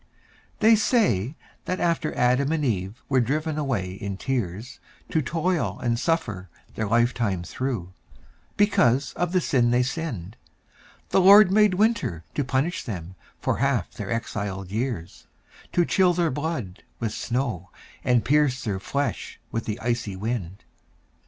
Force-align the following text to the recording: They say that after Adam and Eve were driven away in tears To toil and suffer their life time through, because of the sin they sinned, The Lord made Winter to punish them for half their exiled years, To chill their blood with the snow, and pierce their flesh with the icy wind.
They 0.61 0.75
say 0.75 1.35
that 1.65 1.79
after 1.79 2.11
Adam 2.15 2.51
and 2.51 2.65
Eve 2.65 3.03
were 3.07 3.19
driven 3.19 3.59
away 3.59 3.91
in 3.91 4.17
tears 4.17 4.79
To 5.11 5.21
toil 5.21 5.77
and 5.79 5.99
suffer 5.99 6.49
their 6.73 6.87
life 6.87 7.13
time 7.13 7.43
through, 7.43 7.93
because 8.57 9.13
of 9.13 9.31
the 9.31 9.39
sin 9.39 9.69
they 9.69 9.83
sinned, 9.83 10.37
The 11.09 11.21
Lord 11.21 11.51
made 11.51 11.75
Winter 11.75 12.23
to 12.33 12.43
punish 12.43 12.83
them 12.83 13.13
for 13.39 13.57
half 13.57 13.91
their 13.91 14.11
exiled 14.11 14.71
years, 14.71 15.27
To 15.73 15.85
chill 15.85 16.15
their 16.15 16.31
blood 16.31 16.81
with 16.99 17.11
the 17.11 17.17
snow, 17.17 17.69
and 18.03 18.25
pierce 18.25 18.63
their 18.63 18.79
flesh 18.79 19.39
with 19.51 19.65
the 19.65 19.79
icy 19.81 20.15
wind. 20.15 20.63